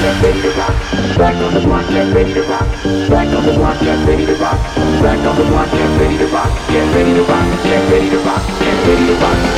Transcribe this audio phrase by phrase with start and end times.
[0.00, 0.74] get ready to rock.
[1.16, 2.66] Back on the block, get ready to rock.
[3.08, 4.58] Back on the block, get ready to rock.
[5.02, 6.50] Back on the block, get ready to rock.
[6.68, 7.64] Get ready to rock.
[7.64, 8.42] Get ready to rock.
[8.60, 9.49] Get ready to rock.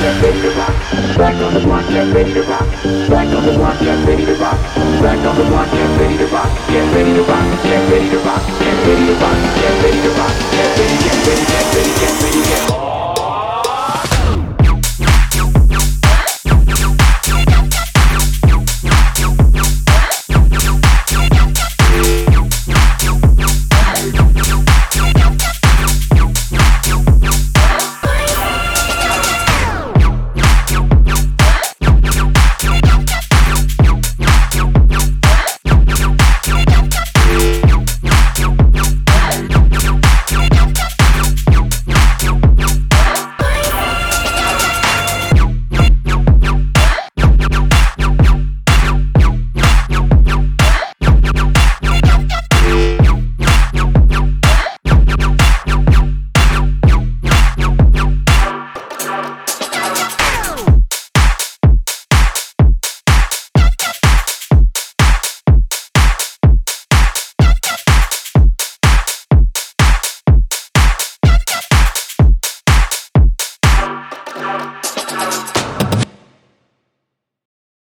[0.00, 0.72] Get ready to rock.
[1.18, 2.66] Back on the block, get ready to rock.
[3.10, 4.56] Back on the block, get ready to rock.
[5.04, 6.48] Back on the block, get ready to rock.
[6.68, 7.62] Get ready to rock.
[7.62, 8.40] Get ready to rock.
[8.40, 9.36] Get ready to rock.
[9.60, 9.79] Get ready to rock.